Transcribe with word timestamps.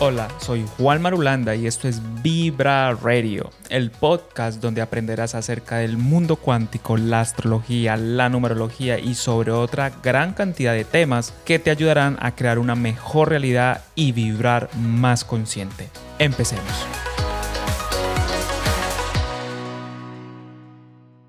Hola, 0.00 0.28
soy 0.38 0.64
Juan 0.76 1.02
Marulanda 1.02 1.56
y 1.56 1.66
esto 1.66 1.88
es 1.88 2.00
Vibra 2.22 2.94
Radio, 2.94 3.50
el 3.68 3.90
podcast 3.90 4.62
donde 4.62 4.80
aprenderás 4.80 5.34
acerca 5.34 5.78
del 5.78 5.96
mundo 5.96 6.36
cuántico, 6.36 6.96
la 6.96 7.18
astrología, 7.18 7.96
la 7.96 8.28
numerología 8.28 9.00
y 9.00 9.16
sobre 9.16 9.50
otra 9.50 9.90
gran 9.90 10.34
cantidad 10.34 10.72
de 10.72 10.84
temas 10.84 11.32
que 11.44 11.58
te 11.58 11.72
ayudarán 11.72 12.16
a 12.20 12.36
crear 12.36 12.60
una 12.60 12.76
mejor 12.76 13.30
realidad 13.30 13.82
y 13.96 14.12
vibrar 14.12 14.70
más 14.76 15.24
consciente. 15.24 15.88
Empecemos. 16.20 16.86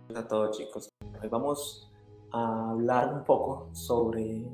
Hola 0.09 0.19
a 0.19 0.27
todos 0.27 0.55
chicos, 0.55 0.89
hoy 1.19 1.27
vamos 1.27 1.89
a 2.31 2.69
hablar 2.69 3.15
un 3.15 3.23
poco 3.23 3.69
sobre 3.73 4.45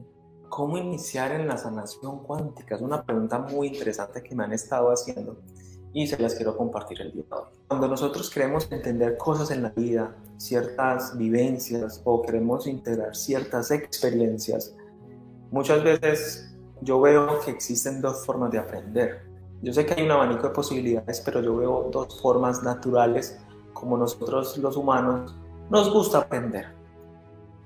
¿Cómo 0.55 0.77
iniciar 0.77 1.33
en 1.33 1.49
la 1.49 1.57
sanación 1.57 2.19
cuántica? 2.19 2.75
Es 2.75 2.81
una 2.81 3.03
pregunta 3.03 3.39
muy 3.39 3.67
interesante 3.67 4.23
que 4.23 4.33
me 4.33 4.45
han 4.45 4.53
estado 4.53 4.87
haciendo 4.87 5.35
y 5.91 6.07
se 6.07 6.17
las 6.17 6.35
quiero 6.35 6.55
compartir 6.55 7.01
el 7.01 7.11
día 7.11 7.23
de 7.29 7.35
hoy. 7.35 7.43
Cuando 7.67 7.89
nosotros 7.89 8.29
queremos 8.29 8.71
entender 8.71 9.17
cosas 9.17 9.51
en 9.51 9.63
la 9.63 9.71
vida, 9.71 10.15
ciertas 10.37 11.17
vivencias 11.17 12.01
o 12.05 12.21
queremos 12.21 12.67
integrar 12.67 13.17
ciertas 13.17 13.69
experiencias, 13.69 14.73
muchas 15.51 15.83
veces 15.83 16.55
yo 16.79 17.01
veo 17.01 17.41
que 17.41 17.51
existen 17.51 17.99
dos 17.99 18.25
formas 18.25 18.49
de 18.49 18.59
aprender. 18.59 19.27
Yo 19.61 19.73
sé 19.73 19.85
que 19.85 19.95
hay 19.95 20.05
un 20.05 20.11
abanico 20.11 20.47
de 20.47 20.53
posibilidades, 20.53 21.19
pero 21.19 21.41
yo 21.41 21.57
veo 21.57 21.89
dos 21.91 22.21
formas 22.21 22.63
naturales 22.63 23.37
como 23.73 23.97
nosotros 23.97 24.57
los 24.59 24.77
humanos 24.77 25.35
nos 25.69 25.91
gusta 25.91 26.19
aprender. 26.19 26.73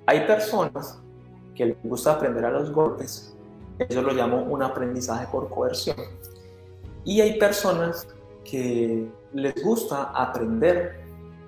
Hay 0.08 0.26
personas 0.26 1.04
que 1.60 1.66
le 1.66 1.78
gusta 1.84 2.14
aprender 2.14 2.46
a 2.46 2.52
los 2.52 2.72
golpes, 2.72 3.36
eso 3.80 4.02
lo 4.02 4.14
llamo 4.14 4.44
un 4.44 4.64
aprendizaje 4.64 5.28
por 5.30 5.50
coerción. 5.50 5.98
Y 7.04 7.20
hay 7.20 7.38
personas 7.38 8.08
que 8.46 9.06
les 9.34 9.62
gusta 9.62 10.04
aprender 10.16 11.02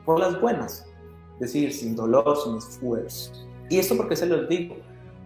por 0.06 0.20
las 0.20 0.42
buenas, 0.42 0.86
es 1.36 1.40
decir, 1.40 1.72
sin 1.72 1.96
dolor, 1.96 2.36
sin 2.44 2.58
esfuerzo. 2.58 3.32
¿Y 3.70 3.80
esto 3.80 3.96
por 3.96 4.10
qué 4.10 4.18
se 4.18 4.26
los 4.26 4.50
digo? 4.50 4.76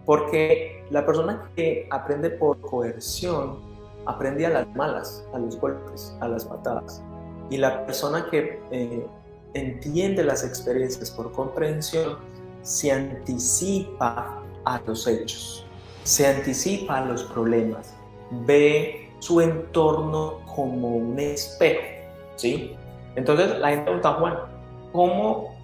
Porque 0.04 0.84
la 0.90 1.04
persona 1.04 1.50
que 1.56 1.88
aprende 1.90 2.30
por 2.30 2.60
coerción 2.60 3.58
aprende 4.06 4.46
a 4.46 4.50
las 4.50 4.76
malas, 4.76 5.26
a 5.34 5.40
los 5.40 5.58
golpes, 5.58 6.16
a 6.20 6.28
las 6.28 6.44
patadas. 6.44 7.02
Y 7.50 7.56
la 7.56 7.84
persona 7.86 8.30
que 8.30 8.62
eh, 8.70 9.04
entiende 9.54 10.22
las 10.22 10.44
experiencias 10.44 11.10
por 11.10 11.32
comprensión 11.32 12.18
se 12.62 12.92
anticipa 12.92 14.45
a 14.66 14.80
los 14.86 15.06
hechos, 15.06 15.64
se 16.02 16.26
anticipa 16.26 16.98
a 16.98 17.04
los 17.06 17.24
problemas, 17.24 17.96
ve 18.46 19.10
su 19.20 19.40
entorno 19.40 20.40
como 20.54 20.96
un 20.96 21.18
espejo, 21.18 21.82
¿sí? 22.36 22.76
Entonces 23.14 23.58
la 23.58 23.70
gente 23.70 23.84
pregunta, 23.84 24.12
Juan, 24.12 24.34
¿cómo 24.92 25.56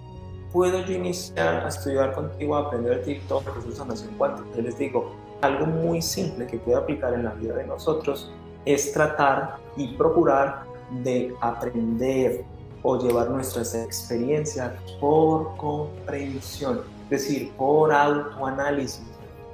puedo 0.51 0.83
yo 0.85 0.93
iniciar 0.93 1.65
a 1.65 1.67
estudiar 1.67 2.13
contigo, 2.13 2.55
a 2.55 2.61
aprender 2.61 3.03
TikTok, 3.03 3.43
proceso 3.43 3.75
sanación 3.75 4.15
cuántica? 4.17 4.47
Yo 4.55 4.61
les 4.63 4.77
digo, 4.77 5.15
algo 5.41 5.65
muy 5.65 6.01
simple 6.01 6.47
que 6.47 6.57
puede 6.57 6.77
aplicar 6.77 7.13
en 7.13 7.25
la 7.25 7.31
vida 7.33 7.55
de 7.55 7.67
nosotros 7.67 8.31
es 8.65 8.93
tratar 8.93 9.57
y 9.75 9.89
procurar 9.95 10.63
de 11.03 11.35
aprender 11.41 12.45
o 12.83 12.97
llevar 12.97 13.29
nuestras 13.29 13.73
experiencias 13.73 14.71
por 14.99 15.55
comprensión 15.57 16.93
es 17.13 17.27
decir, 17.27 17.51
por 17.57 17.91
autoanálisis, 17.91 19.03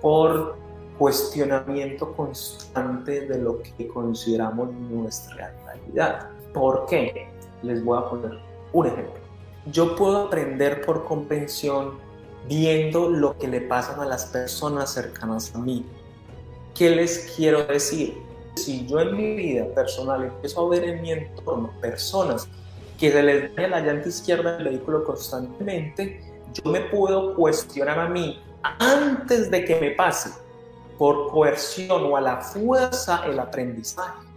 por 0.02 0.56
cuestionamiento 0.98 2.14
constante 2.16 3.28
de 3.28 3.38
lo 3.38 3.62
que 3.62 3.88
consideramos 3.88 4.72
nuestra 4.74 5.54
realidad. 5.66 6.30
¿Por 6.54 6.86
qué? 6.86 7.28
Les 7.64 7.84
voy 7.84 7.98
a 7.98 8.10
poner 8.10 8.40
un 8.74 8.86
ejemplo. 8.86 9.20
Yo 9.72 9.96
puedo 9.96 10.28
aprender 10.28 10.82
por 10.86 11.06
comprensión 11.06 12.00
viendo 12.48 13.10
lo 13.10 13.38
que 13.38 13.48
le 13.48 13.62
pasan 13.62 14.00
a 14.00 14.06
las 14.06 14.26
personas 14.28 14.94
cercanas 14.94 15.54
a 15.54 15.60
mí. 15.60 15.86
¿Qué 16.76 16.90
les 16.92 17.34
quiero 17.36 17.66
decir? 17.66 18.18
Si 18.56 18.86
yo 18.88 19.00
en 19.00 19.16
mi 19.16 19.36
vida 19.36 19.66
personal 19.74 20.24
empiezo 20.24 20.66
a 20.66 20.70
ver 20.70 20.84
en 20.84 21.02
mi 21.02 21.12
entorno 21.12 21.72
personas 21.82 22.48
que 23.00 23.12
se 23.12 23.24
les 23.24 23.56
daña 23.56 23.70
la 23.70 23.80
llanta 23.80 24.10
izquierda 24.10 24.58
del 24.58 24.70
vehículo 24.70 25.04
constantemente, 25.04 26.22
yo 26.54 26.70
me 26.70 26.82
puedo 26.82 27.36
cuestionar 27.36 28.00
a 28.00 28.10
mí 28.10 28.42
antes 28.62 29.50
de 29.50 29.64
que 29.64 29.80
me 29.80 29.92
pase 29.92 30.32
por 30.98 31.32
coerción 31.32 32.06
o 32.06 32.18
a 32.18 32.22
la 32.22 32.42
fuerza 32.42 33.24
el 33.26 33.40
aprendizaje 33.40 34.28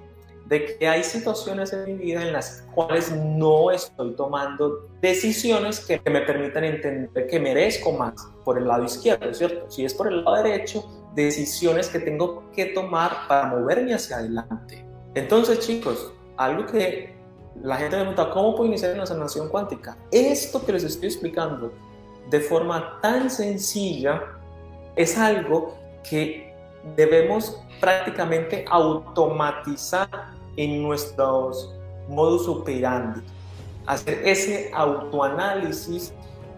de 0.47 0.77
que 0.77 0.87
hay 0.87 1.03
situaciones 1.03 1.73
en 1.73 1.85
mi 1.87 1.95
vida 1.95 2.23
en 2.23 2.33
las 2.33 2.65
cuales 2.75 3.11
no 3.11 3.71
estoy 3.71 4.15
tomando 4.15 4.89
decisiones 5.01 5.81
que 5.81 6.01
me 6.11 6.21
permitan 6.21 6.65
entender 6.65 7.27
que 7.27 7.41
merezco 7.41 7.93
más 7.93 8.15
por 8.45 8.59
el 8.59 8.69
lado 8.69 8.85
izquierdo, 8.85 9.33
¿cierto? 9.33 9.71
Si 9.71 9.85
es 9.85 9.95
por 9.95 10.09
el 10.09 10.25
lado 10.25 10.43
derecho, 10.43 10.85
decisiones 11.15 11.89
que 11.89 12.01
tengo 12.01 12.51
que 12.53 12.67
tomar 12.67 13.27
para 13.29 13.47
moverme 13.47 13.95
hacia 13.95 14.19
adelante. 14.19 14.85
Entonces, 15.15 15.61
chicos, 15.61 16.13
algo 16.37 16.67
que 16.67 17.22
la 17.61 17.77
gente 17.77 17.97
me 17.97 18.03
pregunta, 18.03 18.31
¿cómo 18.31 18.55
puedo 18.55 18.69
iniciar 18.69 18.95
una 18.95 19.07
sanación 19.07 19.49
cuántica? 19.49 19.97
Esto 20.11 20.65
que 20.65 20.73
les 20.73 20.85
estoy 20.85 21.09
explicando 21.09 21.73
de 22.31 22.41
forma 22.41 22.99
tan 23.01 23.31
sencilla 23.31 24.23
es 24.97 25.19
algo 25.19 25.77
que 26.09 26.55
debemos 26.97 27.61
prácticamente 27.81 28.65
automatizar 28.69 30.09
en 30.57 30.83
nuestros 30.83 31.75
modus 32.09 32.49
operandi. 32.49 33.21
Hacer 33.87 34.23
ese 34.25 34.71
autoanálisis, 34.75 36.13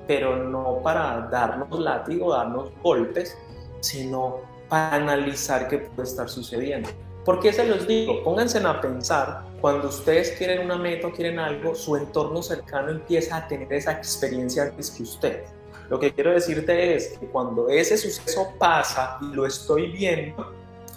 pero 0.06 0.36
no 0.36 0.80
para 0.82 1.28
darnos 1.30 1.78
látigo, 1.78 2.32
darnos 2.32 2.70
golpes, 2.82 3.36
sino 3.80 4.40
para 4.68 4.96
analizar 4.96 5.68
qué 5.68 5.78
puede 5.78 6.08
estar 6.08 6.28
sucediendo. 6.28 6.88
¿Por 7.24 7.40
qué 7.40 7.52
se 7.52 7.66
los 7.66 7.86
digo? 7.86 8.22
Pónganse 8.22 8.58
a 8.58 8.80
pensar, 8.80 9.44
cuando 9.60 9.88
ustedes 9.88 10.32
quieren 10.32 10.66
una 10.66 10.76
meta 10.76 11.06
o 11.06 11.12
quieren 11.12 11.38
algo, 11.38 11.74
su 11.74 11.96
entorno 11.96 12.42
cercano 12.42 12.90
empieza 12.90 13.36
a 13.36 13.48
tener 13.48 13.72
esa 13.72 13.92
experiencia 13.92 14.64
antes 14.64 14.90
que 14.90 15.04
ustedes. 15.04 15.48
Lo 15.88 15.98
que 15.98 16.12
quiero 16.12 16.32
decirte 16.32 16.94
es 16.94 17.16
que 17.18 17.26
cuando 17.26 17.68
ese 17.70 17.96
suceso 17.96 18.52
pasa 18.58 19.18
y 19.22 19.34
lo 19.34 19.46
estoy 19.46 19.90
viendo, 19.92 20.52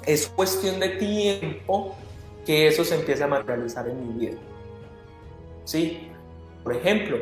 es 0.05 0.27
cuestión 0.27 0.81
de 0.81 0.89
tiempo 0.89 1.95
que 2.45 2.67
eso 2.67 2.83
se 2.83 2.95
empiece 2.95 3.23
a 3.23 3.27
materializar 3.27 3.88
en 3.88 4.07
mi 4.07 4.25
vida. 4.25 4.38
¿Sí? 5.63 6.09
Por 6.63 6.75
ejemplo, 6.75 7.19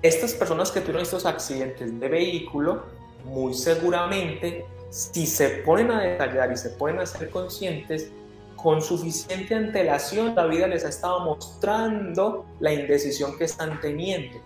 estas 0.00 0.32
personas 0.32 0.70
que 0.70 0.80
tuvieron 0.80 1.02
estos 1.02 1.26
accidentes 1.26 2.00
de 2.00 2.08
vehículo, 2.08 2.84
muy 3.24 3.52
seguramente, 3.52 4.64
si 4.88 5.26
se 5.26 5.48
ponen 5.48 5.90
a 5.90 6.00
detallar 6.00 6.52
y 6.52 6.56
se 6.56 6.70
ponen 6.70 7.00
a 7.00 7.06
ser 7.06 7.28
conscientes, 7.28 8.12
con 8.56 8.82
suficiente 8.82 9.54
antelación 9.54 10.34
la 10.34 10.46
vida 10.46 10.66
les 10.66 10.84
ha 10.84 10.88
estado 10.88 11.20
mostrando 11.20 12.46
la 12.60 12.72
indecisión 12.72 13.36
que 13.38 13.44
están 13.44 13.80
teniendo 13.80 14.38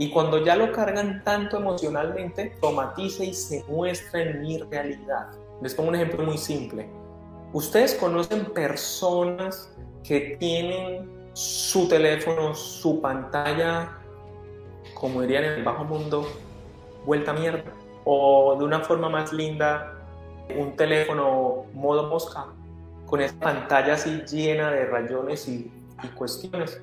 y 0.00 0.08
cuando 0.08 0.42
ya 0.42 0.56
lo 0.56 0.72
cargan 0.72 1.22
tanto 1.24 1.58
emocionalmente, 1.58 2.56
tomatiza 2.58 3.22
y 3.22 3.34
se 3.34 3.62
muestra 3.68 4.22
en 4.22 4.40
mi 4.40 4.56
realidad. 4.56 5.26
Les 5.60 5.74
pongo 5.74 5.90
un 5.90 5.96
ejemplo 5.96 6.24
muy 6.24 6.38
simple. 6.38 6.88
Ustedes 7.52 7.92
conocen 7.96 8.46
personas 8.46 9.70
que 10.02 10.38
tienen 10.40 11.30
su 11.34 11.86
teléfono, 11.86 12.54
su 12.54 13.02
pantalla, 13.02 13.90
como 14.94 15.20
dirían 15.20 15.44
en 15.44 15.52
el 15.52 15.64
bajo 15.64 15.84
mundo, 15.84 16.26
vuelta 17.04 17.32
a 17.32 17.34
mierda. 17.34 17.70
O 18.06 18.56
de 18.58 18.64
una 18.64 18.80
forma 18.80 19.10
más 19.10 19.34
linda, 19.34 19.98
un 20.58 20.76
teléfono 20.76 21.66
modo 21.74 22.08
mosca, 22.08 22.46
con 23.10 23.20
esa 23.20 23.38
pantalla 23.38 23.94
así 23.94 24.22
llena 24.30 24.70
de 24.70 24.86
rayones 24.86 25.48
y, 25.48 25.70
y 26.02 26.08
cuestiones. 26.08 26.80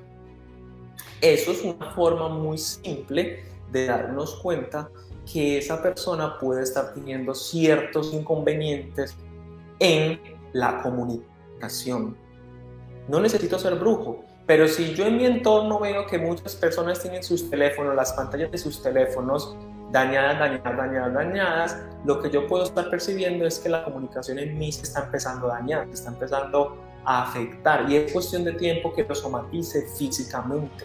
Eso 1.22 1.50
es 1.50 1.62
una 1.64 1.90
forma 1.92 2.28
muy 2.28 2.58
simple 2.58 3.44
de 3.72 3.86
darnos 3.86 4.36
cuenta 4.36 4.90
que 5.30 5.58
esa 5.58 5.82
persona 5.82 6.38
puede 6.38 6.62
estar 6.62 6.94
teniendo 6.94 7.34
ciertos 7.34 8.12
inconvenientes 8.12 9.16
en 9.78 10.20
la 10.52 10.82
comunicación. 10.82 12.16
No 13.08 13.20
necesito 13.20 13.58
ser 13.58 13.74
brujo, 13.76 14.24
pero 14.46 14.68
si 14.68 14.94
yo 14.94 15.06
en 15.06 15.16
mi 15.16 15.26
entorno 15.26 15.80
veo 15.80 16.06
que 16.06 16.18
muchas 16.18 16.56
personas 16.56 17.00
tienen 17.00 17.22
sus 17.22 17.50
teléfonos, 17.50 17.94
las 17.94 18.12
pantallas 18.12 18.50
de 18.50 18.58
sus 18.58 18.82
teléfonos 18.82 19.56
dañadas, 19.92 20.38
dañadas, 20.38 20.76
dañadas, 20.76 21.14
dañadas, 21.14 21.78
lo 22.04 22.20
que 22.20 22.30
yo 22.30 22.46
puedo 22.46 22.64
estar 22.64 22.90
percibiendo 22.90 23.46
es 23.46 23.58
que 23.58 23.68
la 23.68 23.84
comunicación 23.84 24.38
en 24.38 24.58
mí 24.58 24.70
se 24.70 24.82
está 24.82 25.04
empezando 25.04 25.50
a 25.50 25.58
dañar, 25.58 25.86
se 25.88 25.94
está 25.94 26.10
empezando 26.10 26.76
a 27.04 27.22
afectar 27.22 27.90
y 27.90 27.96
es 27.96 28.12
cuestión 28.12 28.44
de 28.44 28.52
tiempo 28.52 28.92
que 28.92 29.02
lo 29.04 29.14
somatice 29.14 29.86
físicamente 29.96 30.84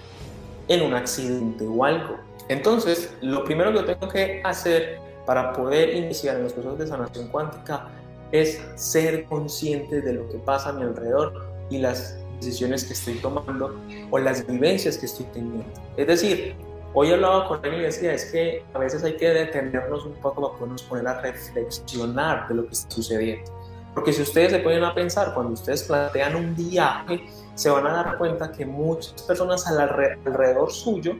en 0.67 0.81
un 0.81 0.93
accidente 0.93 1.65
o 1.67 1.83
algo. 1.83 2.17
Entonces, 2.47 3.13
lo 3.21 3.43
primero 3.43 3.73
que 3.73 3.93
tengo 3.93 4.11
que 4.11 4.41
hacer 4.43 4.99
para 5.25 5.53
poder 5.53 5.95
iniciar 5.95 6.37
en 6.37 6.43
los 6.43 6.53
procesos 6.53 6.79
de 6.79 6.87
sanación 6.87 7.27
cuántica 7.29 7.87
es 8.31 8.61
ser 8.75 9.25
consciente 9.25 10.01
de 10.01 10.13
lo 10.13 10.29
que 10.29 10.37
pasa 10.39 10.69
a 10.69 10.73
mi 10.73 10.83
alrededor 10.83 11.45
y 11.69 11.77
las 11.77 12.17
decisiones 12.39 12.83
que 12.83 12.93
estoy 12.93 13.15
tomando 13.15 13.79
o 14.09 14.17
las 14.17 14.45
vivencias 14.45 14.97
que 14.97 15.05
estoy 15.05 15.25
teniendo. 15.27 15.65
Es 15.95 16.07
decir, 16.07 16.55
hoy 16.93 17.11
hablaba 17.11 17.47
con 17.47 17.63
él 17.65 17.75
y 17.75 17.79
decía, 17.79 18.13
es 18.13 18.25
que 18.25 18.63
a 18.73 18.79
veces 18.79 19.03
hay 19.03 19.17
que 19.17 19.29
detenernos 19.29 20.05
un 20.05 20.13
poco 20.13 20.41
para 20.41 20.53
podernos 20.53 20.83
poner 20.83 21.07
a 21.07 21.21
reflexionar 21.21 22.47
de 22.47 22.55
lo 22.55 22.65
que 22.65 22.73
está 22.73 22.89
sucediendo. 22.91 23.51
Porque 23.93 24.11
si 24.11 24.21
ustedes 24.23 24.51
se 24.51 24.59
ponen 24.59 24.83
a 24.83 24.93
pensar, 24.93 25.33
cuando 25.33 25.53
ustedes 25.53 25.83
plantean 25.83 26.35
un 26.35 26.55
viaje, 26.55 27.25
se 27.55 27.69
van 27.69 27.85
a 27.85 27.93
dar 27.93 28.17
cuenta 28.17 28.51
que 28.51 28.65
muchas 28.65 29.21
personas 29.21 29.67
alrededor 29.67 30.71
suyo 30.71 31.15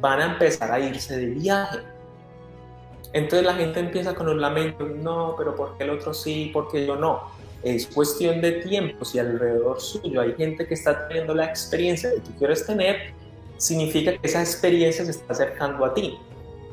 van 0.00 0.20
a 0.20 0.32
empezar 0.32 0.70
a 0.70 0.78
irse 0.78 1.16
de 1.16 1.26
viaje. 1.26 1.78
Entonces 3.12 3.44
la 3.44 3.54
gente 3.54 3.80
empieza 3.80 4.14
con 4.14 4.26
los 4.26 4.36
lamentos, 4.36 4.88
no, 4.90 5.34
pero 5.36 5.56
¿por 5.56 5.76
qué 5.76 5.84
el 5.84 5.90
otro 5.90 6.14
sí, 6.14 6.50
por 6.52 6.70
qué 6.70 6.86
yo 6.86 6.96
no? 6.96 7.22
Es 7.62 7.86
cuestión 7.86 8.40
de 8.40 8.52
tiempo. 8.52 9.04
Si 9.04 9.18
alrededor 9.18 9.80
suyo 9.80 10.20
hay 10.20 10.34
gente 10.34 10.66
que 10.66 10.74
está 10.74 11.08
teniendo 11.08 11.34
la 11.34 11.46
experiencia 11.46 12.10
que 12.10 12.20
tú 12.20 12.30
quieres 12.38 12.64
tener, 12.64 13.14
significa 13.60 14.16
que 14.16 14.26
esa 14.26 14.40
experiencia 14.40 15.04
se 15.04 15.10
está 15.10 15.34
acercando 15.34 15.84
a 15.84 15.92
ti, 15.92 16.18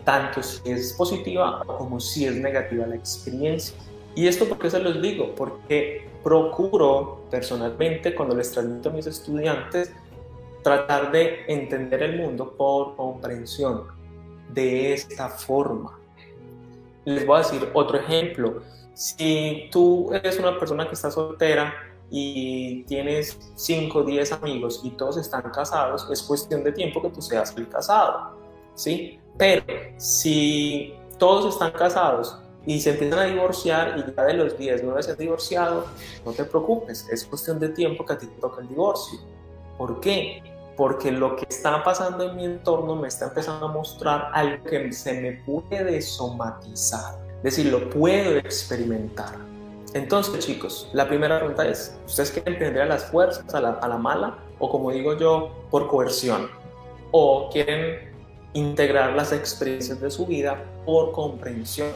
tanto 0.05 0.41
si 0.41 0.71
es 0.71 0.93
positiva 0.93 1.61
como 1.65 1.99
si 1.99 2.25
es 2.25 2.35
negativa 2.35 2.87
la 2.87 2.95
experiencia. 2.95 3.75
¿Y 4.15 4.25
esto 4.25 4.47
por 4.47 4.57
qué 4.57 4.69
se 4.69 4.79
los 4.79 5.01
digo? 5.01 5.35
Porque 5.35 6.07
procuro 6.23 7.25
personalmente 7.29 8.15
cuando 8.15 8.35
les 8.35 8.51
transmito 8.51 8.89
a 8.89 8.93
mis 8.93 9.05
estudiantes 9.05 9.91
tratar 10.63 11.11
de 11.11 11.43
entender 11.47 12.03
el 12.03 12.17
mundo 12.17 12.55
por 12.57 12.95
comprensión 12.95 13.83
de 14.53 14.93
esta 14.93 15.27
forma. 15.27 15.99
Les 17.03 17.25
voy 17.27 17.35
a 17.35 17.39
decir 17.39 17.69
otro 17.73 17.99
ejemplo. 17.99 18.63
Si 18.93 19.67
tú 19.73 20.09
eres 20.13 20.39
una 20.39 20.57
persona 20.57 20.87
que 20.87 20.93
está 20.93 21.11
soltera 21.11 21.73
y 22.09 22.83
tienes 22.83 23.37
5 23.55 23.99
o 23.99 24.03
10 24.03 24.31
amigos 24.33 24.81
y 24.83 24.91
todos 24.91 25.17
están 25.17 25.43
casados, 25.51 26.07
es 26.11 26.21
cuestión 26.21 26.63
de 26.63 26.71
tiempo 26.71 27.01
que 27.01 27.09
tú 27.09 27.21
seas 27.21 27.55
el 27.57 27.67
casado, 27.67 28.37
¿sí? 28.75 29.19
Pero 29.37 29.63
si 29.97 30.93
todos 31.17 31.53
están 31.53 31.71
casados 31.71 32.37
y 32.65 32.79
se 32.79 32.91
empiezan 32.91 33.19
a 33.19 33.23
divorciar 33.23 33.97
y 33.97 34.15
ya 34.15 34.23
de 34.23 34.33
los 34.33 34.57
10 34.57 34.83
no 34.83 35.01
se 35.01 35.15
divorciado, 35.15 35.85
no 36.25 36.31
te 36.31 36.43
preocupes, 36.43 37.07
es 37.11 37.25
cuestión 37.25 37.59
de 37.59 37.69
tiempo 37.69 38.05
que 38.05 38.13
a 38.13 38.17
ti 38.17 38.27
te 38.27 38.41
toca 38.41 38.61
el 38.61 38.69
divorcio. 38.69 39.19
¿Por 39.77 39.99
qué? 39.99 40.41
Porque 40.75 41.11
lo 41.11 41.35
que 41.35 41.45
está 41.49 41.83
pasando 41.83 42.29
en 42.29 42.35
mi 42.35 42.45
entorno 42.45 42.95
me 42.95 43.07
está 43.07 43.27
empezando 43.27 43.67
a 43.67 43.71
mostrar 43.71 44.29
algo 44.33 44.63
que 44.63 44.91
se 44.93 45.19
me 45.19 45.31
puede 45.43 46.01
somatizar, 46.01 47.15
es 47.37 47.43
decir, 47.43 47.71
lo 47.71 47.89
puedo 47.89 48.37
experimentar. 48.37 49.56
Entonces, 49.93 50.45
chicos, 50.45 50.89
la 50.93 51.07
primera 51.07 51.39
pregunta 51.39 51.67
es, 51.67 51.97
¿ustedes 52.05 52.31
quieren 52.31 52.59
tener 52.59 52.81
a 52.81 52.85
las 52.85 53.05
fuerzas, 53.05 53.53
a 53.53 53.61
la, 53.61 53.69
a 53.69 53.87
la 53.87 53.97
mala, 53.97 54.37
o 54.59 54.69
como 54.69 54.91
digo 54.91 55.17
yo, 55.17 55.51
por 55.71 55.87
coerción? 55.87 56.49
¿O 57.11 57.49
quieren 57.51 58.13
integrar 58.53 59.13
las 59.13 59.31
experiencias 59.31 59.99
de 60.01 60.11
su 60.11 60.25
vida 60.25 60.63
por 60.85 61.11
comprensión? 61.13 61.89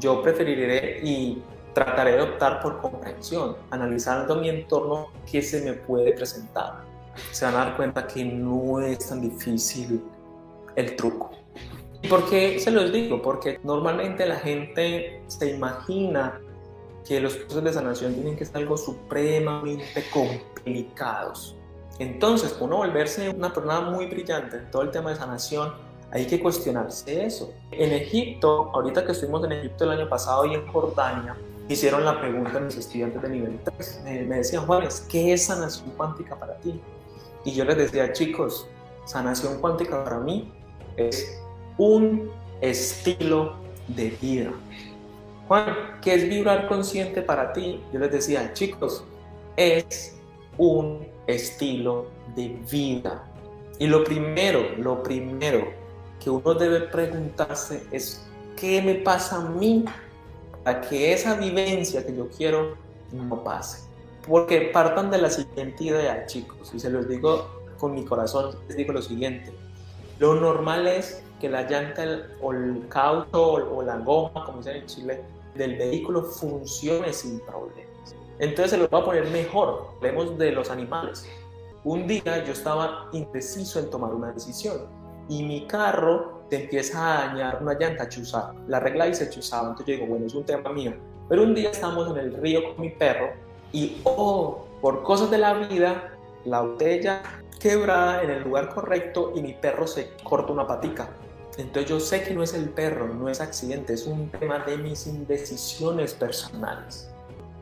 yo 0.00 0.22
preferiré 0.22 1.00
y 1.02 1.42
trataré 1.72 2.12
de 2.12 2.22
optar 2.22 2.60
por 2.60 2.80
comprensión, 2.80 3.56
analizando 3.70 4.36
mi 4.36 4.48
entorno 4.48 5.08
que 5.30 5.42
se 5.42 5.62
me 5.62 5.72
puede 5.72 6.12
presentar. 6.12 6.84
Se 7.30 7.44
van 7.44 7.54
a 7.54 7.58
dar 7.58 7.76
cuenta 7.76 8.06
que 8.06 8.24
no 8.24 8.80
es 8.80 9.08
tan 9.08 9.20
difícil 9.20 10.02
el 10.76 10.96
truco. 10.96 11.32
¿Y 12.02 12.08
por 12.08 12.28
qué 12.28 12.58
se 12.58 12.70
los 12.70 12.92
digo? 12.92 13.22
Porque 13.22 13.60
normalmente 13.62 14.26
la 14.26 14.36
gente 14.36 15.22
se 15.26 15.50
imagina 15.50 16.40
que 17.06 17.20
los 17.20 17.34
procesos 17.34 17.64
de 17.64 17.72
sanación 17.72 18.14
tienen 18.14 18.36
que 18.36 18.44
ser 18.44 18.58
algo 18.58 18.76
supremamente 18.76 20.04
complicados. 20.12 21.56
Entonces, 21.98 22.56
uno 22.60 22.78
volverse 22.78 23.30
una 23.30 23.52
persona 23.52 23.80
muy 23.82 24.06
brillante 24.06 24.56
en 24.56 24.70
todo 24.70 24.82
el 24.82 24.90
tema 24.90 25.10
de 25.10 25.16
sanación, 25.16 25.72
hay 26.10 26.26
que 26.26 26.40
cuestionarse 26.40 27.24
eso. 27.24 27.52
En 27.70 27.92
Egipto, 27.92 28.70
ahorita 28.72 29.04
que 29.04 29.12
estuvimos 29.12 29.44
en 29.44 29.52
Egipto 29.52 29.84
el 29.84 29.90
año 29.90 30.08
pasado 30.08 30.46
y 30.46 30.54
en 30.54 30.66
Jordania, 30.68 31.36
hicieron 31.68 32.04
la 32.04 32.20
pregunta 32.20 32.58
a 32.58 32.60
mis 32.60 32.76
estudiantes 32.76 33.20
de 33.22 33.28
nivel 33.28 33.58
3. 33.76 34.00
Me, 34.04 34.36
decían, 34.36 34.66
Juanes, 34.66 35.06
¿qué 35.10 35.32
es 35.32 35.46
sanación 35.46 35.90
cuántica 35.96 36.36
para 36.36 36.56
ti? 36.58 36.80
Y 37.44 37.52
yo 37.52 37.64
les 37.64 37.76
decía, 37.76 38.12
chicos, 38.12 38.68
sanación 39.04 39.60
cuántica 39.60 40.02
para 40.04 40.18
mí 40.20 40.52
es 40.96 41.40
un 41.78 42.30
estilo 42.60 43.56
de 43.88 44.10
vida. 44.20 44.52
Juan, 45.48 45.98
¿qué 46.00 46.14
es 46.14 46.28
vibrar 46.28 46.68
consciente 46.68 47.20
para 47.20 47.52
ti? 47.52 47.82
Yo 47.92 47.98
les 47.98 48.10
decía, 48.10 48.52
chicos, 48.54 49.04
es 49.56 50.16
un 50.56 51.06
estilo 51.26 52.06
de 52.34 52.48
vida. 52.70 53.24
Y 53.78 53.86
lo 53.86 54.04
primero, 54.04 54.60
lo 54.78 55.02
primero 55.02 55.66
que 56.22 56.30
uno 56.30 56.54
debe 56.54 56.80
preguntarse 56.82 57.82
es, 57.90 58.26
¿qué 58.56 58.80
me 58.80 58.94
pasa 58.94 59.36
a 59.36 59.48
mí 59.48 59.84
para 60.62 60.80
que 60.80 61.12
esa 61.12 61.34
vivencia 61.34 62.06
que 62.06 62.16
yo 62.16 62.28
quiero 62.30 62.76
no 63.12 63.42
pase? 63.44 63.86
Porque 64.26 64.70
partan 64.72 65.10
de 65.10 65.18
la 65.18 65.28
siguiente 65.28 65.84
idea, 65.84 66.24
chicos, 66.26 66.72
y 66.72 66.80
se 66.80 66.88
los 66.88 67.06
digo 67.06 67.64
con 67.78 67.94
mi 67.94 68.04
corazón, 68.04 68.56
les 68.68 68.76
digo 68.76 68.92
lo 68.92 69.02
siguiente. 69.02 69.52
Lo 70.18 70.36
normal 70.36 70.86
es 70.86 71.23
que 71.40 71.48
la 71.48 71.62
llanta 71.62 72.04
o 72.40 72.52
el 72.52 72.86
caucho 72.88 73.54
o 73.54 73.82
la 73.82 73.98
goma, 73.98 74.44
como 74.44 74.58
dicen 74.58 74.76
en 74.76 74.86
Chile, 74.86 75.24
del 75.54 75.76
vehículo 75.76 76.22
funcione 76.22 77.12
sin 77.12 77.40
problemas. 77.40 78.16
Entonces 78.38 78.72
se 78.72 78.78
lo 78.78 78.88
voy 78.88 79.00
a 79.00 79.04
poner 79.04 79.26
mejor. 79.30 79.88
Hablemos 79.96 80.36
de 80.38 80.52
los 80.52 80.70
animales. 80.70 81.28
Un 81.84 82.06
día 82.06 82.44
yo 82.44 82.52
estaba 82.52 83.08
indeciso 83.12 83.78
en 83.78 83.90
tomar 83.90 84.12
una 84.14 84.32
decisión 84.32 84.86
y 85.28 85.42
mi 85.42 85.66
carro 85.66 86.44
te 86.48 86.62
empieza 86.62 87.24
a 87.24 87.28
dañar 87.28 87.58
una 87.62 87.74
llanta 87.74 88.08
chuzada. 88.08 88.54
La 88.66 88.80
regla 88.80 89.06
dice 89.06 89.30
chuzada, 89.30 89.70
entonces 89.70 89.86
yo 89.86 90.00
digo, 90.00 90.06
bueno, 90.06 90.26
es 90.26 90.34
un 90.34 90.44
tema 90.44 90.70
mío. 90.70 90.94
Pero 91.28 91.42
un 91.42 91.54
día 91.54 91.70
estamos 91.70 92.10
en 92.10 92.18
el 92.18 92.34
río 92.34 92.60
con 92.64 92.80
mi 92.80 92.90
perro 92.90 93.30
y, 93.72 94.00
oh, 94.04 94.66
por 94.80 95.02
cosas 95.02 95.30
de 95.30 95.38
la 95.38 95.54
vida, 95.54 96.16
la 96.44 96.60
botella 96.60 97.22
quebrada 97.58 98.22
en 98.22 98.30
el 98.30 98.42
lugar 98.42 98.74
correcto 98.74 99.32
y 99.34 99.40
mi 99.40 99.54
perro 99.54 99.86
se 99.86 100.10
corta 100.22 100.52
una 100.52 100.66
patica. 100.66 101.08
Entonces 101.56 101.90
yo 101.90 102.00
sé 102.00 102.22
que 102.24 102.34
no 102.34 102.42
es 102.42 102.54
el 102.54 102.68
perro, 102.68 103.12
no 103.14 103.28
es 103.28 103.40
accidente, 103.40 103.92
es 103.92 104.06
un 104.06 104.28
tema 104.30 104.58
de 104.60 104.76
mis 104.76 105.06
indecisiones 105.06 106.14
personales. 106.14 107.08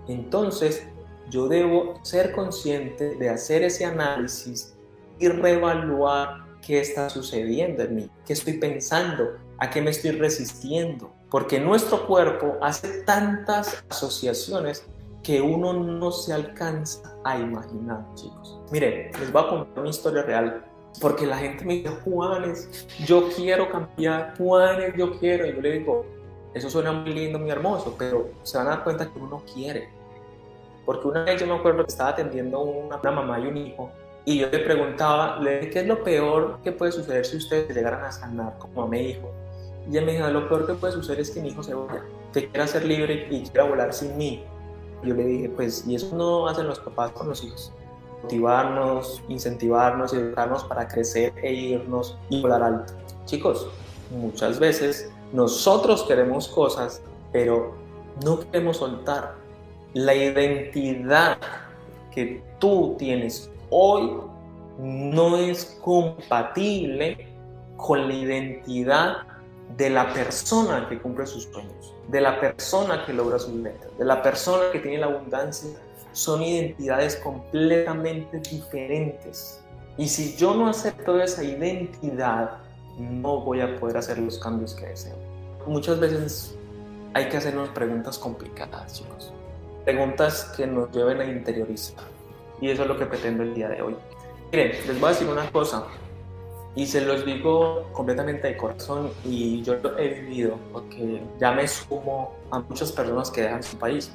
Entonces 0.09 0.87
yo 1.29 1.49
debo 1.49 2.01
ser 2.03 2.33
consciente 2.33 3.17
de 3.17 3.29
hacer 3.29 3.63
ese 3.63 3.85
análisis 3.85 4.75
y 5.19 5.29
reevaluar 5.29 6.45
qué 6.67 6.81
está 6.81 7.11
sucediendo 7.11 7.83
en 7.83 7.95
mí, 7.95 8.11
qué 8.25 8.33
estoy 8.33 8.55
pensando, 8.55 9.37
a 9.59 9.71
qué 9.71 9.83
me 9.83 9.91
estoy 9.91 10.13
resistiendo. 10.13 11.13
Porque 11.31 11.61
nuestro 11.61 12.07
cuerpo 12.07 12.57
hace 12.61 13.03
tantas 13.03 13.85
asociaciones 13.89 14.85
que 15.23 15.41
uno 15.41 15.73
no 15.73 16.11
se 16.11 16.33
alcanza 16.33 17.01
a 17.25 17.39
imaginar, 17.39 18.05
chicos. 18.15 18.61
Miren, 18.71 19.11
les 19.19 19.33
voy 19.33 19.43
a 19.43 19.49
contar 19.49 19.81
una 19.81 19.91
historia 19.91 20.23
real. 20.23 20.65
Porque 21.01 21.27
la 21.27 21.39
gente 21.39 21.65
me 21.65 21.75
dice, 21.75 21.89
Juanes, 22.05 22.87
yo 23.07 23.29
quiero 23.35 23.71
cambiar, 23.71 24.37
Juanes, 24.37 24.95
yo 24.97 25.19
quiero. 25.19 25.47
Y 25.47 25.55
yo 25.55 25.61
le 25.61 25.79
digo, 25.79 26.05
eso 26.55 26.69
suena 26.69 26.93
muy 26.93 27.13
lindo, 27.13 27.39
muy 27.39 27.51
hermoso, 27.51 27.95
pero 27.99 28.31
se 28.43 28.59
van 28.59 28.67
a 28.67 28.71
dar 28.71 28.85
cuenta 28.85 29.11
que 29.11 29.19
uno 29.19 29.43
quiere. 29.53 29.89
Porque 30.85 31.09
una 31.09 31.25
vez 31.25 31.41
yo 31.41 31.47
me 31.47 31.55
acuerdo 31.55 31.85
que 31.85 31.91
estaba 31.91 32.11
atendiendo 32.11 32.61
una, 32.61 32.97
una 32.97 33.11
mamá 33.11 33.41
y 33.41 33.47
un 33.47 33.57
hijo 33.57 33.91
y 34.25 34.39
yo 34.39 34.49
le 34.51 34.61
preguntaba, 34.61 35.41
¿qué 35.43 35.81
es 35.81 35.87
lo 35.87 36.03
peor 36.05 36.61
que 36.63 36.71
puede 36.71 36.93
suceder 36.93 37.27
si 37.27 37.39
ustedes 37.39 37.75
llegaran 37.75 38.05
a 38.05 38.13
sanar 38.13 38.57
como 38.59 38.87
me 38.87 39.01
dijo? 39.01 39.33
Y 39.89 39.97
ella 39.97 40.07
me 40.07 40.13
dijo, 40.13 40.29
lo 40.29 40.49
peor 40.49 40.67
que 40.67 40.75
puede 40.75 40.93
suceder 40.93 41.21
es 41.21 41.31
que 41.31 41.41
mi 41.41 41.49
hijo 41.49 41.63
se 41.63 41.75
vaya, 41.75 42.05
que 42.33 42.49
quiera 42.49 42.69
ser 42.69 42.85
libre 42.85 43.27
y 43.31 43.43
quiera 43.43 43.65
volar 43.65 43.93
sin 43.93 44.17
mí. 44.17 44.45
Yo 45.03 45.15
le 45.15 45.25
dije, 45.25 45.49
pues, 45.49 45.85
y 45.89 45.97
eso 45.97 46.15
no 46.15 46.47
hacen 46.47 46.69
los 46.69 46.79
papás 46.79 47.11
con 47.11 47.29
los 47.29 47.43
hijos. 47.43 47.73
Motivarnos, 48.23 49.23
incentivarnos, 49.29 50.13
educarnos 50.13 50.65
para 50.65 50.87
crecer 50.87 51.33
e 51.43 51.53
irnos 51.53 52.17
y 52.29 52.41
volar 52.41 52.63
alto. 52.63 52.93
Chicos, 53.25 53.69
muchas 54.11 54.59
veces 54.59 55.11
nosotros 55.33 56.05
queremos 56.05 56.49
cosas, 56.49 57.03
pero 57.33 57.75
no 58.25 58.41
queremos 58.41 58.77
soltar 58.79 59.35
la 59.95 60.15
identidad 60.15 61.39
que 62.11 62.43
tú 62.59 62.95
tienes 62.99 63.51
hoy 63.71 64.21
no 64.79 65.37
es 65.37 65.79
compatible 65.83 67.29
con 67.77 68.09
la 68.09 68.15
identidad 68.15 69.17
de 69.77 69.91
la 69.91 70.13
persona 70.13 70.87
que 70.89 71.01
cumple 71.01 71.27
sus 71.27 71.45
sueños, 71.45 71.95
de 72.09 72.21
la 72.21 72.39
persona 72.39 73.05
que 73.07 73.13
logra 73.13 73.39
sus 73.39 73.55
metas, 73.55 73.97
de 73.99 74.05
la 74.05 74.23
persona 74.23 74.71
que 74.73 74.79
tiene 74.79 74.99
la 74.99 75.07
abundancia. 75.07 75.71
Son 76.13 76.43
identidades 76.43 77.17
completamente 77.17 78.39
diferentes. 78.39 79.63
Y 79.97 80.09
si 80.09 80.37
yo 80.37 80.55
no 80.55 80.69
acepto 80.69 81.21
esa 81.21 81.43
identidad, 81.43 82.59
no 82.99 83.41
voy 83.41 83.61
a 83.61 83.79
poder 83.79 83.97
hacer 83.99 84.19
los 84.19 84.39
cambios 84.39 84.75
que 84.75 84.87
deseo. 84.87 85.17
Muchas 85.67 86.01
veces 86.01 86.57
hay 87.15 87.29
que 87.29 87.37
hacernos 87.37 87.69
preguntas 87.71 88.19
complicadas, 88.19 88.95
chicos. 88.95 89.33
Preguntas 89.85 90.53
que 90.57 90.67
nos 90.67 90.91
lleven 90.93 91.21
a 91.21 91.25
interiorizar 91.25 92.05
Y 92.61 92.71
eso 92.71 92.83
es 92.83 92.89
lo 92.89 92.97
que 92.97 93.07
pretendo 93.07 93.43
el 93.43 93.55
día 93.55 93.69
de 93.69 93.83
hoy. 93.83 93.97
Miren, 94.53 94.73
les 94.87 95.01
voy 95.01 95.09
a 95.09 95.13
decir 95.13 95.29
una 95.29 95.51
cosa, 95.51 95.87
y 96.75 96.87
se 96.87 97.03
los 97.03 97.27
digo 97.27 97.89
completamente 97.93 98.49
de 98.49 98.57
corazón, 98.57 99.11
y 99.25 99.63
yo 99.63 99.75
lo 99.75 99.99
he 99.99 100.09
vivido, 100.09 100.59
porque 100.73 101.23
ya 101.39 101.53
me 101.53 101.67
sumo 101.69 102.35
a 102.51 102.61
muchas 102.61 102.93
personas 102.93 103.31
que 103.31 103.43
dejan 103.43 103.63
su 103.63 103.77
país. 103.77 104.13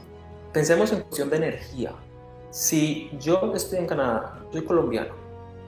Pensemos 0.53 0.91
en 0.91 1.01
cuestión 1.01 1.29
de 1.29 1.37
energía. 1.37 1.91
Si 2.49 3.11
yo 3.19 3.53
estoy 3.53 3.79
en 3.79 3.87
Canadá, 3.87 4.39
soy 4.51 4.63
colombiano, 4.63 5.13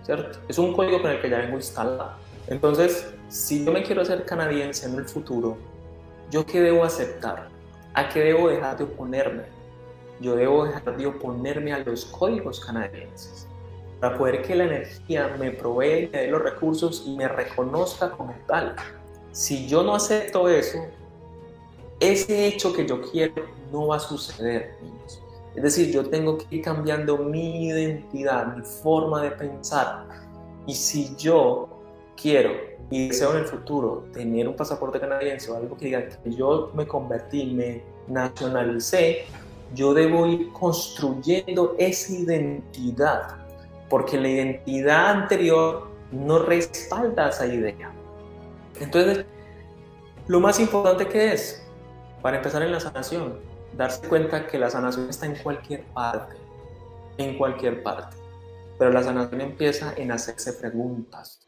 ¿cierto? 0.03 0.39
Es 0.48 0.57
un 0.57 0.74
código 0.74 1.01
con 1.01 1.12
el 1.12 1.21
que 1.21 1.29
ya 1.29 1.39
vengo 1.39 1.57
instalado. 1.57 2.13
Entonces, 2.48 3.13
si 3.27 3.63
yo 3.63 3.71
me 3.71 3.83
quiero 3.83 4.01
hacer 4.01 4.25
canadiense 4.25 4.88
en 4.88 4.95
el 4.95 5.05
futuro, 5.05 5.57
¿yo 6.31 6.45
qué 6.45 6.62
debo 6.62 6.83
aceptar? 6.83 7.50
¿A 7.93 8.09
qué 8.09 8.21
debo 8.21 8.50
dejar 8.50 8.77
de 8.77 8.86
oponerme? 8.86 9.43
Yo 10.19 10.36
debo 10.36 10.65
dejar 10.65 10.98
de 10.98 11.05
oponerme 11.05 11.74
a 11.74 11.79
los 11.79 12.05
códigos 12.05 12.59
canadienses 12.59 13.48
para 14.00 14.17
poder 14.17 14.41
que 14.41 14.55
la 14.55 14.63
energía 14.63 15.36
me 15.38 15.51
provee, 15.51 16.09
me 16.12 16.21
dé 16.21 16.27
los 16.27 16.41
recursos 16.41 17.03
y 17.05 17.15
me 17.15 17.27
reconozca 17.27 18.12
como 18.12 18.33
tal. 18.48 18.75
Si 19.31 19.67
yo 19.67 19.83
no 19.83 19.93
acepto 19.93 20.48
eso, 20.50 20.79
ese 21.99 22.47
hecho 22.47 22.73
que 22.73 22.87
yo 22.87 23.01
quiero 23.01 23.45
no 23.71 23.87
va 23.87 23.97
a 23.97 23.99
suceder, 23.99 24.77
niños. 24.81 25.21
Es 25.55 25.63
decir, 25.63 25.91
yo 25.91 26.09
tengo 26.09 26.37
que 26.37 26.55
ir 26.55 26.61
cambiando 26.61 27.17
mi 27.17 27.67
identidad, 27.67 28.55
mi 28.55 28.63
forma 28.63 29.21
de 29.21 29.31
pensar. 29.31 30.07
Y 30.65 30.73
si 30.73 31.15
yo 31.17 31.67
quiero 32.15 32.51
y 32.89 33.09
deseo 33.09 33.31
en 33.31 33.39
el 33.39 33.45
futuro 33.45 34.05
tener 34.13 34.47
un 34.47 34.55
pasaporte 34.55 34.99
canadiense 34.99 35.51
o 35.51 35.57
algo 35.57 35.75
que 35.75 35.85
diga 35.85 36.07
que 36.07 36.31
yo 36.31 36.71
me 36.73 36.87
convertí, 36.87 37.45
me 37.47 37.83
nacionalicé, 38.07 39.25
yo 39.75 39.93
debo 39.93 40.25
ir 40.27 40.51
construyendo 40.51 41.75
esa 41.77 42.13
identidad, 42.13 43.37
porque 43.89 44.17
la 44.17 44.29
identidad 44.29 45.11
anterior 45.11 45.87
no 46.11 46.39
respalda 46.39 47.29
esa 47.29 47.45
idea. 47.45 47.91
Entonces, 48.79 49.25
lo 50.27 50.39
más 50.39 50.59
importante 50.59 51.07
que 51.07 51.33
es, 51.33 51.63
para 52.21 52.38
empezar 52.38 52.61
en 52.61 52.71
la 52.71 52.79
sanación, 52.79 53.39
darse 53.75 54.07
cuenta 54.07 54.47
que 54.47 54.57
la 54.57 54.69
sanación 54.69 55.09
está 55.09 55.25
en 55.25 55.35
cualquier 55.35 55.83
parte, 55.85 56.35
en 57.17 57.38
cualquier 57.38 57.83
parte. 57.83 58.17
Pero 58.77 58.91
la 58.91 59.03
sanación 59.03 59.41
empieza 59.41 59.93
en 59.95 60.11
hacerse 60.11 60.53
preguntas. 60.53 61.39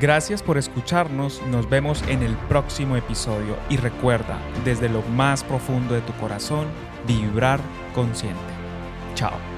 Gracias 0.00 0.42
por 0.42 0.58
escucharnos, 0.58 1.40
nos 1.46 1.70
vemos 1.70 2.02
en 2.08 2.22
el 2.22 2.36
próximo 2.48 2.96
episodio 2.96 3.56
y 3.70 3.76
recuerda, 3.76 4.38
desde 4.64 4.88
lo 4.88 5.02
más 5.02 5.44
profundo 5.44 5.94
de 5.94 6.02
tu 6.02 6.12
corazón, 6.14 6.66
vibrar 7.06 7.60
consciente. 7.94 8.38
Chao. 9.14 9.53